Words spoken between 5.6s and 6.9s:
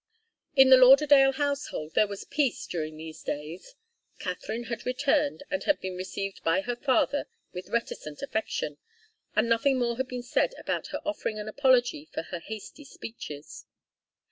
had been received by her